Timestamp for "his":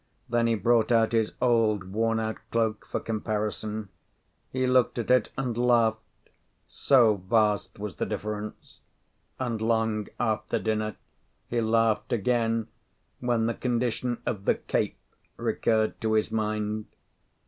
1.11-1.33, 16.13-16.31